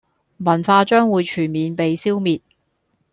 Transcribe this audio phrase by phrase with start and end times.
[0.39, 2.41] 文化將會全面被消滅